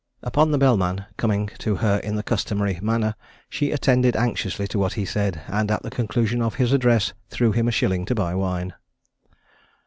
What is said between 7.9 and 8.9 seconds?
to buy wine.